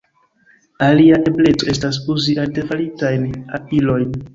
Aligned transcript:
Alia 0.85 1.21
ebleco 1.33 1.69
estas 1.75 2.03
uzi 2.17 2.39
artefaritajn 2.49 3.33
ilojn. 3.83 4.23